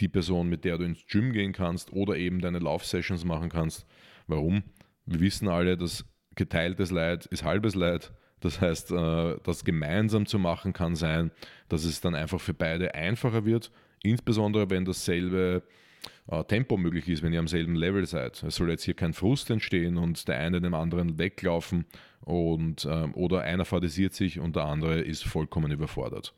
[0.00, 3.86] die Person, mit der du ins Gym gehen kannst oder eben deine Laufsessions machen kannst.
[4.26, 4.62] Warum?
[5.06, 6.04] Wir wissen alle, dass
[6.38, 8.12] geteiltes Leid ist halbes Leid.
[8.40, 11.32] Das heißt, äh, das gemeinsam zu machen kann sein,
[11.68, 13.72] dass es dann einfach für beide einfacher wird,
[14.02, 15.62] insbesondere wenn dasselbe
[16.28, 18.42] äh, Tempo möglich ist, wenn ihr am selben Level seid.
[18.44, 21.84] Es soll jetzt hier kein Frust entstehen und der eine dem anderen weglaufen
[22.20, 26.32] und, ähm, oder einer fadisiert sich und der andere ist vollkommen überfordert.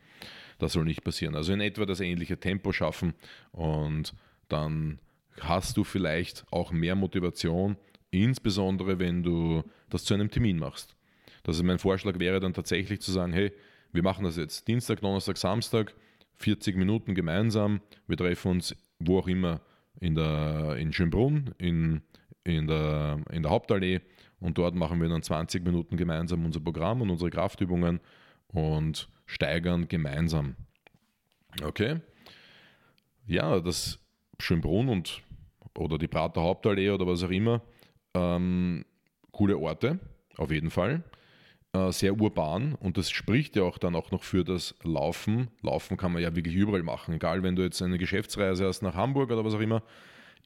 [0.59, 1.35] Das soll nicht passieren.
[1.35, 3.13] Also in etwa das ähnliche Tempo schaffen
[3.53, 4.15] und
[4.49, 4.99] dann
[5.41, 7.77] hast du vielleicht auch mehr Motivation,
[8.11, 10.97] insbesondere wenn du das zu einem Termin machst.
[11.43, 13.53] Das ist mein Vorschlag wäre dann tatsächlich zu sagen, hey,
[13.93, 15.95] wir machen das jetzt Dienstag, Donnerstag, Samstag,
[16.37, 19.61] 40 Minuten gemeinsam, wir treffen uns wo auch immer
[20.01, 22.03] in, der, in Schönbrunn, in,
[22.45, 24.01] in, der, in der Hauptallee
[24.41, 28.01] und dort machen wir dann 20 Minuten gemeinsam unser Programm und unsere Kraftübungen
[28.49, 30.57] und steigern gemeinsam.
[31.63, 32.01] Okay?
[33.27, 33.99] Ja, das
[34.39, 35.23] Schönbrunn und
[35.77, 37.63] oder die Prater Hauptallee oder was auch immer,
[38.15, 38.85] ähm,
[39.33, 39.99] coole Orte,
[40.37, 41.03] auf jeden Fall.
[41.73, 45.49] Äh, sehr urban und das spricht ja auch dann auch noch für das Laufen.
[45.63, 48.97] Laufen kann man ja wirklich überall machen, egal wenn du jetzt eine Geschäftsreise hast nach
[48.97, 49.83] Hamburg oder was auch immer.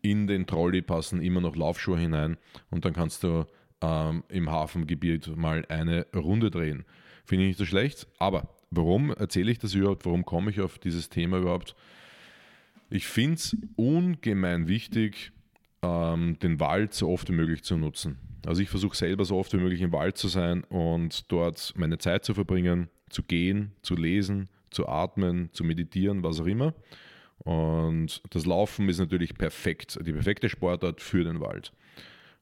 [0.02, 2.36] In den Trolley passen immer noch Laufschuhe hinein
[2.70, 3.46] und dann kannst du
[3.80, 6.84] ähm, im Hafengebiet mal eine Runde drehen.
[7.24, 10.04] Finde ich nicht so schlecht, aber warum erzähle ich das überhaupt?
[10.04, 11.74] Warum komme ich auf dieses Thema überhaupt?
[12.90, 15.32] Ich finde es ungemein wichtig,
[15.84, 18.18] ähm, den Wald so oft wie möglich zu nutzen.
[18.46, 21.98] Also ich versuche selber so oft wie möglich im Wald zu sein und dort meine
[21.98, 26.74] Zeit zu verbringen, zu gehen, zu lesen, zu atmen, zu meditieren, was auch immer.
[27.38, 31.72] Und das Laufen ist natürlich perfekt, die perfekte Sportart für den Wald.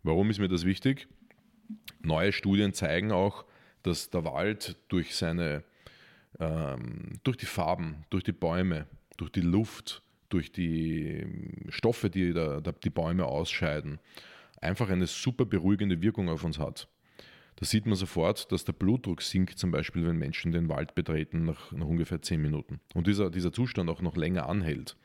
[0.03, 1.09] Warum ist mir das wichtig?
[2.03, 3.45] Neue Studien zeigen auch,
[3.83, 5.65] dass der Wald durch seine,
[6.39, 10.03] ähm, durch die Farben, durch die Bäume, durch die Luft,
[10.33, 11.27] durch die
[11.69, 13.99] Stoffe, die da, die Bäume ausscheiden,
[14.61, 16.89] einfach eine super beruhigende Wirkung auf uns hat.
[17.57, 21.45] da sieht man sofort, dass der Blutdruck sinkt, zum Beispiel, wenn Menschen den Wald betreten
[21.45, 22.81] nach, nach ungefähr 10 Minuten.
[22.95, 24.97] Und dieser, dieser Zustand auch noch länger anhält.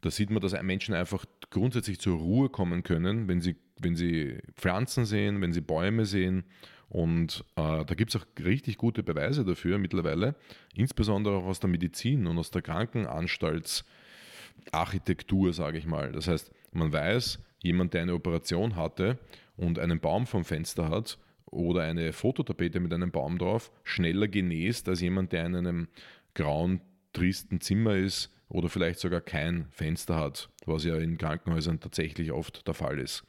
[0.00, 4.38] Da sieht man, dass Menschen einfach grundsätzlich zur Ruhe kommen können, wenn sie, wenn sie
[4.56, 6.44] Pflanzen sehen, wenn sie Bäume sehen.
[6.88, 10.34] Und äh, da gibt es auch richtig gute Beweise dafür mittlerweile,
[10.74, 12.62] insbesondere auch aus der Medizin und aus der
[14.64, 16.12] Krankenanstaltsarchitektur, sage ich mal.
[16.12, 19.18] Das heißt, man weiß, jemand, der eine Operation hatte
[19.56, 21.18] und einen Baum vom Fenster hat,
[21.52, 25.88] oder eine Fototapete mit einem Baum drauf schneller genäst als jemand, der in einem
[26.34, 26.80] grauen,
[27.12, 32.66] tristen Zimmer ist oder vielleicht sogar kein Fenster hat, was ja in Krankenhäusern tatsächlich oft
[32.66, 33.24] der Fall ist.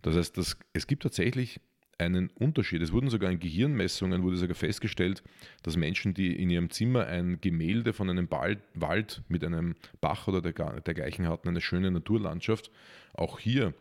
[0.00, 1.60] Das heißt, das, es gibt tatsächlich
[2.00, 2.82] einen Unterschied.
[2.82, 5.22] Es wurden sogar in Gehirnmessungen wurde sogar festgestellt,
[5.62, 10.40] dass Menschen, die in ihrem Zimmer ein Gemälde von einem Wald mit einem Bach oder
[10.40, 12.70] dergleichen hatten, eine schöne Naturlandschaft,
[13.14, 13.74] auch hier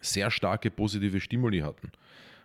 [0.00, 1.90] sehr starke positive Stimuli hatten.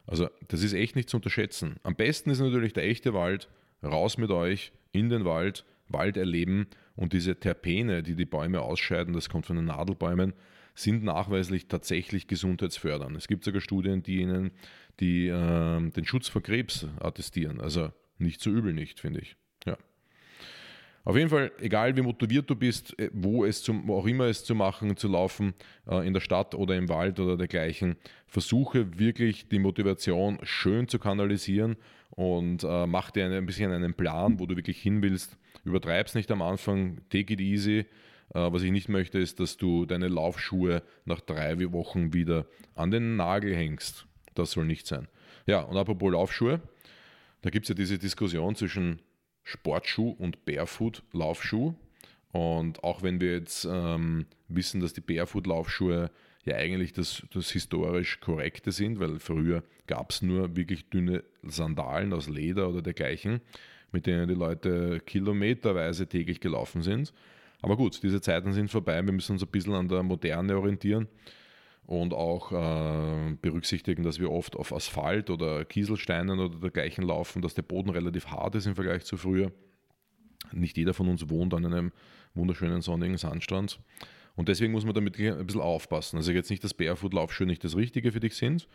[0.07, 1.77] Also das ist echt nicht zu unterschätzen.
[1.83, 3.47] Am besten ist natürlich der echte Wald,
[3.83, 9.13] raus mit euch in den Wald, Wald erleben und diese Terpene, die die Bäume ausscheiden,
[9.13, 10.33] das kommt von den Nadelbäumen,
[10.75, 13.15] sind nachweislich tatsächlich gesundheitsfördernd.
[13.15, 14.51] Es gibt sogar Studien, die ihnen
[14.99, 17.60] die, äh, den Schutz vor Krebs attestieren.
[17.60, 19.36] Also nicht so übel nicht, finde ich.
[19.65, 19.77] Ja.
[21.03, 24.25] Auf jeden Fall, egal wie motiviert du bist, äh, wo es zum, wo auch immer
[24.25, 25.53] es zu machen, zu laufen,
[25.88, 30.97] äh, in der Stadt oder im Wald oder dergleichen, versuche wirklich die Motivation schön zu
[30.97, 31.75] kanalisieren
[32.10, 35.38] und äh, mach dir ein bisschen einen Plan, wo du wirklich hin willst.
[35.63, 37.86] Übertreib's nicht am Anfang, take it easy.
[38.29, 43.15] Was ich nicht möchte, ist, dass du deine Laufschuhe nach drei Wochen wieder an den
[43.17, 44.08] Nagel hängst.
[44.35, 45.07] Das soll nicht sein.
[45.47, 46.61] Ja, und apropos Laufschuhe,
[47.41, 49.01] da gibt es ja diese Diskussion zwischen
[49.43, 51.73] Sportschuh und Barefoot-Laufschuh.
[52.31, 56.11] Und auch wenn wir jetzt ähm, wissen, dass die Barefoot-Laufschuhe
[56.43, 62.13] ja eigentlich das, das historisch Korrekte sind, weil früher gab es nur wirklich dünne Sandalen
[62.13, 63.41] aus Leder oder dergleichen,
[63.91, 67.13] mit denen die Leute kilometerweise täglich gelaufen sind.
[67.61, 71.07] Aber gut, diese Zeiten sind vorbei, wir müssen uns ein bisschen an der Moderne orientieren
[71.85, 77.53] und auch äh, berücksichtigen, dass wir oft auf Asphalt oder Kieselsteinen oder dergleichen laufen, dass
[77.53, 79.51] der Boden relativ hart ist im Vergleich zu früher.
[80.51, 81.91] Nicht jeder von uns wohnt an einem
[82.33, 83.79] wunderschönen sonnigen Sandstrand.
[84.35, 86.17] Und deswegen muss man damit ein bisschen aufpassen.
[86.17, 88.67] Also jetzt nicht, dass Barefoot-Laufschuhe nicht das Richtige für dich sind,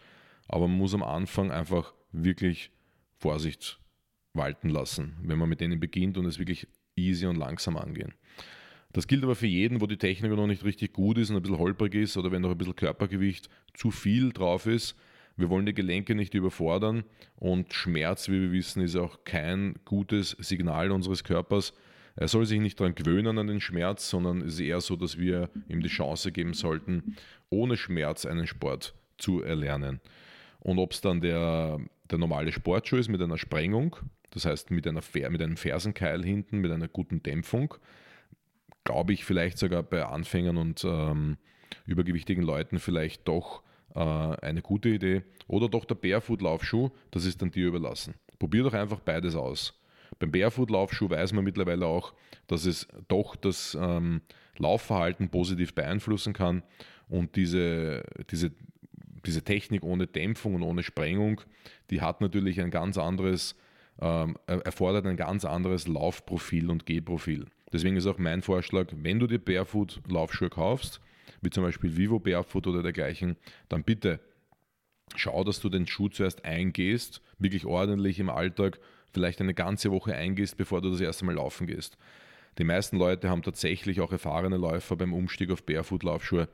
[0.48, 2.70] aber man muss am Anfang einfach wirklich
[3.18, 3.78] Vorsicht
[4.32, 8.14] walten lassen, wenn man mit denen beginnt und es wirklich easy und langsam angehen.
[8.92, 11.42] Das gilt aber für jeden, wo die Technik noch nicht richtig gut ist und ein
[11.42, 14.96] bisschen holprig ist oder wenn noch ein bisschen Körpergewicht zu viel drauf ist.
[15.37, 17.05] Wir wollen die Gelenke nicht überfordern
[17.37, 21.72] und Schmerz, wie wir wissen, ist auch kein gutes Signal unseres Körpers.
[22.16, 25.18] Er soll sich nicht daran gewöhnen an den Schmerz, sondern es ist eher so, dass
[25.18, 27.16] wir ihm die Chance geben sollten,
[27.48, 30.00] ohne Schmerz einen Sport zu erlernen.
[30.59, 31.79] Und ob es dann der,
[32.11, 33.96] der normale Sportschuh ist mit einer Sprengung,
[34.31, 37.74] das heißt mit, einer, mit einem Fersenkeil hinten, mit einer guten Dämpfung,
[38.90, 41.37] glaube ich, vielleicht sogar bei Anfängern und ähm,
[41.87, 43.62] übergewichtigen Leuten vielleicht doch
[43.94, 45.22] äh, eine gute Idee.
[45.46, 48.14] Oder doch der Barefoot-Laufschuh, das ist dann dir überlassen.
[48.40, 49.81] Probier doch einfach beides aus.
[50.18, 52.14] Beim Barefoot-Laufschuh weiß man mittlerweile auch,
[52.48, 54.22] dass es doch das ähm,
[54.59, 56.64] Laufverhalten positiv beeinflussen kann
[57.09, 58.50] und diese, diese,
[59.24, 61.42] diese Technik ohne Dämpfung und ohne Sprengung,
[61.90, 63.55] die hat natürlich ein ganz anderes,
[64.00, 67.46] ähm, erfordert ein ganz anderes Laufprofil und Gehprofil.
[67.72, 71.00] Deswegen ist auch mein Vorschlag, wenn du dir Barefoot-Laufschuhe kaufst,
[71.40, 73.37] wie zum Beispiel Vivo Barefoot oder dergleichen,
[73.68, 74.20] dann bitte
[75.16, 78.78] schau, dass du den Schuh zuerst eingehst, wirklich ordentlich im Alltag,
[79.12, 81.96] vielleicht eine ganze Woche eingehst, bevor du das erste Mal laufen gehst.
[82.59, 86.48] Die meisten Leute haben tatsächlich auch erfahrene Läufer beim Umstieg auf Barefoot-Laufschuhe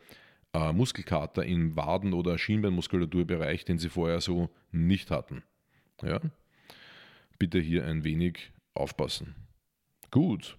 [0.52, 5.42] äh, Muskelkater im Waden- oder Schienbeinmuskulaturbereich, den sie vorher so nicht hatten.
[6.02, 6.20] Ja?
[7.38, 9.34] Bitte hier ein wenig aufpassen.
[10.10, 10.56] Gut.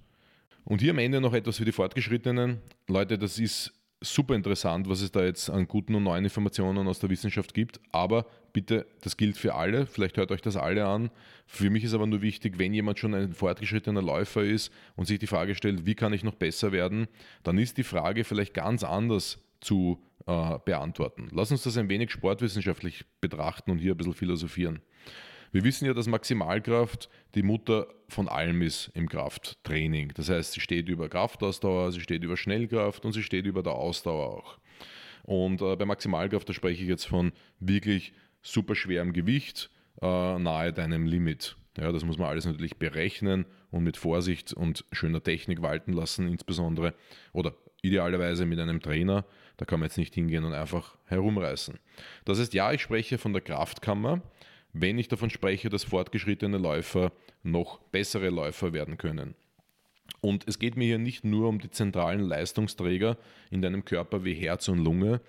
[0.67, 2.60] Und hier am Ende noch etwas für die Fortgeschrittenen.
[2.89, 6.99] Leute, das ist super interessant, was es da jetzt an guten und neuen Informationen aus
[6.99, 7.80] der Wissenschaft gibt.
[7.93, 9.86] Aber bitte, das gilt für alle.
[9.86, 11.10] Vielleicht hört euch das alle an.
[11.45, 15.19] Für mich ist aber nur wichtig, wenn jemand schon ein fortgeschrittener Läufer ist und sich
[15.19, 17.08] die Frage stellt, wie kann ich noch besser werden,
[17.43, 21.30] dann ist die Frage vielleicht ganz anders zu äh, beantworten.
[21.32, 24.82] Lass uns das ein wenig sportwissenschaftlich betrachten und hier ein bisschen philosophieren.
[25.51, 30.12] Wir wissen ja, dass Maximalkraft die Mutter von allem ist im Krafttraining.
[30.15, 33.73] Das heißt, sie steht über Kraftausdauer, sie steht über Schnellkraft und sie steht über der
[33.73, 34.57] Ausdauer auch.
[35.23, 39.69] Und äh, bei Maximalkraft, da spreche ich jetzt von wirklich super schwerem Gewicht
[40.01, 41.57] äh, nahe deinem Limit.
[41.77, 46.27] Ja, das muss man alles natürlich berechnen und mit Vorsicht und schöner Technik walten lassen,
[46.27, 46.95] insbesondere
[47.33, 49.25] oder idealerweise mit einem Trainer.
[49.57, 51.77] Da kann man jetzt nicht hingehen und einfach herumreißen.
[52.25, 54.21] Das heißt, ja, ich spreche von der Kraftkammer,
[54.73, 57.12] wenn ich davon spreche, dass fortgeschrittene Läufer
[57.43, 59.36] noch bessere Läufer werden können.
[60.21, 63.17] Und es geht mir hier nicht nur um die zentralen Leistungsträger
[63.51, 65.21] in deinem Körper wie Herz und Lunge,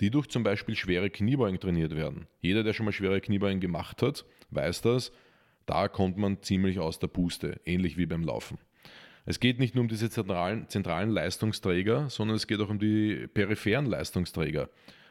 [0.00, 2.26] die durch zum Beispiel schwere Kniebeugen trainiert werden.
[2.40, 5.12] Jeder, der schon mal schwere Kniebeugen gemacht hat, weiß das.
[5.66, 8.58] Da kommt man ziemlich aus der Puste, ähnlich wie beim Laufen.
[9.24, 13.28] Es geht nicht nur um diese zentralen, zentralen Leistungsträger, sondern es geht auch um die
[13.28, 14.68] peripheren Leistungsträger.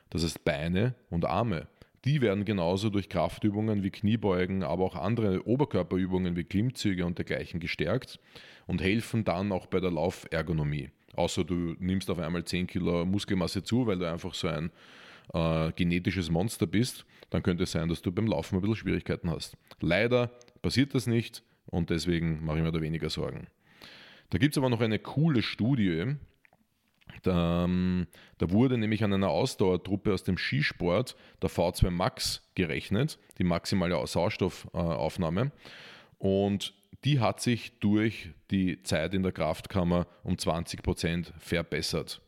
[0.09, 1.67] Das heißt Beine und Arme.
[2.05, 7.59] Die werden genauso durch Kraftübungen wie Kniebeugen, aber auch andere Oberkörperübungen wie Klimmzüge und dergleichen
[7.59, 8.19] gestärkt
[8.65, 10.89] und helfen dann auch bei der Laufergonomie.
[11.15, 14.71] Außer du nimmst auf einmal 10 Kilo Muskelmasse zu, weil du einfach so ein
[15.33, 19.29] äh, genetisches Monster bist, dann könnte es sein, dass du beim Laufen ein bisschen Schwierigkeiten
[19.29, 19.55] hast.
[19.79, 23.47] Leider passiert das nicht und deswegen mache ich mir da weniger Sorgen.
[24.31, 26.15] Da gibt es aber noch eine coole Studie.
[27.23, 33.19] Da, ähm, da, wurde nämlich an einer Ausdauertruppe aus dem Skisport der V2 Max gerechnet,
[33.37, 35.51] die maximale Sauerstoffaufnahme.
[36.17, 42.21] Und die hat sich durch die Zeit in der Kraftkammer um 20% verbessert.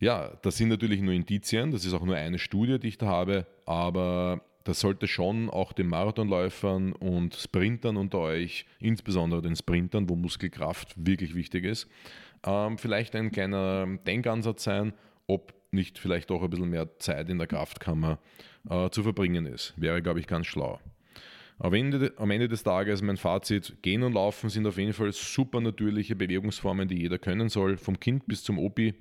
[0.00, 3.06] Ja, das sind natürlich nur Indizien, das ist auch nur eine Studie, die ich da
[3.06, 10.08] habe, aber das sollte schon auch den Marathonläufern und Sprintern unter euch, insbesondere den Sprintern,
[10.08, 11.88] wo Muskelkraft wirklich wichtig ist,
[12.44, 14.92] ähm, vielleicht ein kleiner Denkansatz sein,
[15.26, 18.18] ob nicht vielleicht auch ein bisschen mehr Zeit in der Kraftkammer
[18.68, 19.74] äh, zu verbringen ist.
[19.76, 20.80] Wäre, glaube ich, ganz schlau.
[21.58, 25.12] Am Ende, am Ende des Tages mein Fazit, Gehen und Laufen sind auf jeden Fall
[25.12, 28.94] super natürliche Bewegungsformen, die jeder können soll, vom Kind bis zum Opi.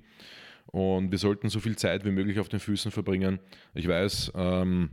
[0.67, 3.39] Und wir sollten so viel Zeit wie möglich auf den Füßen verbringen.
[3.75, 4.89] Ich weiß, ähm,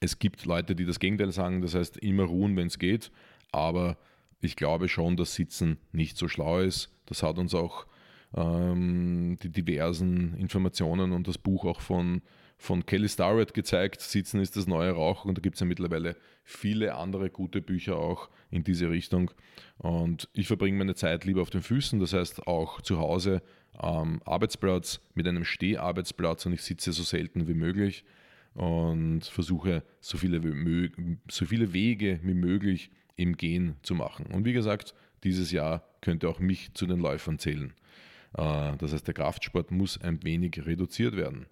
[0.00, 3.10] es gibt Leute, die das Gegenteil sagen, das heißt immer ruhen, wenn es geht.
[3.52, 3.96] Aber
[4.40, 6.90] ich glaube schon, dass Sitzen nicht so schlau ist.
[7.06, 7.86] Das hat uns auch
[8.34, 12.22] ähm, die diversen Informationen und das Buch auch von
[12.60, 16.14] von Kelly Starrett gezeigt, Sitzen ist das neue Rauchen und da gibt es ja mittlerweile
[16.44, 19.30] viele andere gute Bücher auch in diese Richtung.
[19.78, 24.20] Und ich verbringe meine Zeit lieber auf den Füßen, das heißt auch zu Hause am
[24.26, 28.04] Arbeitsplatz mit einem Steharbeitsplatz und ich sitze so selten wie möglich
[28.52, 30.42] und versuche so viele,
[31.30, 34.26] so viele Wege wie möglich im Gehen zu machen.
[34.26, 37.74] Und wie gesagt, dieses Jahr könnte auch mich zu den Läufern zählen.
[38.36, 41.46] Äh, das heißt, der Kraftsport muss ein wenig reduziert werden.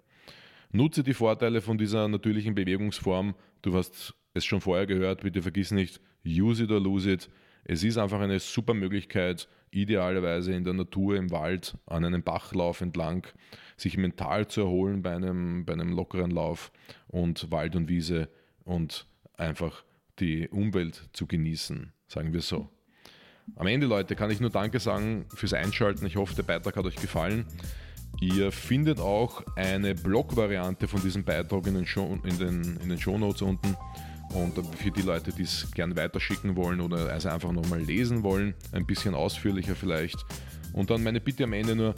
[0.71, 3.35] Nutze die Vorteile von dieser natürlichen Bewegungsform.
[3.61, 7.29] Du hast es schon vorher gehört, bitte vergiss nicht, use it or lose it.
[7.63, 12.81] Es ist einfach eine super Möglichkeit, idealerweise in der Natur, im Wald, an einem Bachlauf
[12.81, 13.27] entlang,
[13.77, 16.71] sich mental zu erholen bei einem, bei einem lockeren Lauf
[17.07, 18.29] und Wald und Wiese
[18.63, 19.05] und
[19.37, 19.83] einfach
[20.19, 22.69] die Umwelt zu genießen, sagen wir so.
[23.55, 26.05] Am Ende, Leute, kann ich nur Danke sagen fürs Einschalten.
[26.05, 27.45] Ich hoffe, der Beitrag hat euch gefallen.
[28.21, 32.99] Ihr findet auch eine Blog-Variante von diesem Beitrag in den, Show, in den, in den
[32.99, 33.75] Shownotes unten.
[34.33, 38.53] Und für die Leute, die es gern weiterschicken wollen oder also einfach nochmal lesen wollen,
[38.71, 40.23] ein bisschen ausführlicher vielleicht.
[40.73, 41.95] Und dann meine Bitte am Ende nur,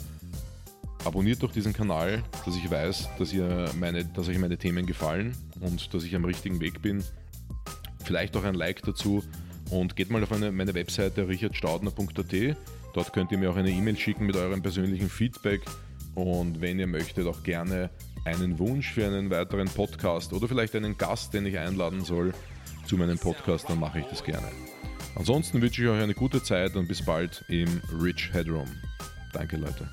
[1.04, 5.36] abonniert doch diesen Kanal, dass ich weiß, dass, ihr meine, dass euch meine Themen gefallen
[5.60, 7.04] und dass ich am richtigen Weg bin.
[8.04, 9.22] Vielleicht auch ein Like dazu
[9.70, 12.56] und geht mal auf meine, meine Webseite richardstaudner.at.
[12.94, 15.62] Dort könnt ihr mir auch eine E-Mail schicken mit eurem persönlichen Feedback
[16.14, 17.90] und wenn ihr möchtet, auch gerne
[18.24, 22.32] einen Wunsch für einen weiteren Podcast oder vielleicht einen Gast, den ich einladen soll
[22.86, 24.46] zu meinem Podcast, dann mache ich das gerne.
[25.14, 28.68] Ansonsten wünsche ich euch eine gute Zeit und bis bald im Rich Headroom.
[29.32, 29.88] Danke Leute.